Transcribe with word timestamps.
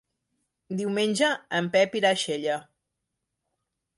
Diumenge 0.79 1.27
en 1.59 1.69
Pep 1.77 1.95
irà 2.01 2.13
a 2.17 2.21
Xella. 2.23 2.57